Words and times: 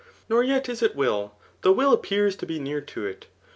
Nor 0.27 0.43
yet 0.43 0.67
is 0.67 0.81
it 0.81 0.95
will, 0.95 1.35
though 1.61 1.71
will 1.73 1.93
appears 1.93 2.35
to 2.37 2.47
be 2.47 2.57
near 2.59 2.81
to 2.81 3.05
it. 3.05 3.27